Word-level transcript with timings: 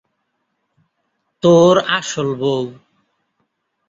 তোর 1.43 1.75
আসল 1.89 2.27
বৌ। 2.39 2.63